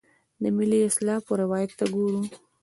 [0.41, 2.21] د ملي اسلافو روایت ته ګورو.